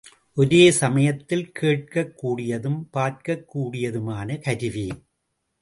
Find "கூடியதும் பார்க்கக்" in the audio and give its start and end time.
2.25-3.57